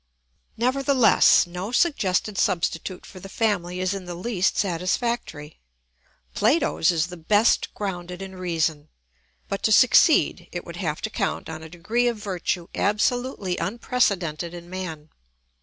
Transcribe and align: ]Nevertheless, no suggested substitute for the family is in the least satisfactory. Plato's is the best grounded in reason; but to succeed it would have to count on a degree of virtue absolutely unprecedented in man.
]Nevertheless, 0.57 1.45
no 1.45 1.71
suggested 1.71 2.35
substitute 2.35 3.05
for 3.05 3.19
the 3.19 3.29
family 3.29 3.79
is 3.79 3.93
in 3.93 4.05
the 4.05 4.15
least 4.15 4.57
satisfactory. 4.57 5.59
Plato's 6.33 6.89
is 6.89 7.05
the 7.05 7.17
best 7.17 7.71
grounded 7.75 8.19
in 8.19 8.33
reason; 8.35 8.89
but 9.47 9.61
to 9.61 9.71
succeed 9.71 10.49
it 10.51 10.65
would 10.65 10.77
have 10.77 11.01
to 11.03 11.11
count 11.11 11.51
on 11.51 11.61
a 11.61 11.69
degree 11.69 12.07
of 12.07 12.17
virtue 12.17 12.67
absolutely 12.73 13.57
unprecedented 13.59 14.55
in 14.55 14.71
man. 14.71 15.09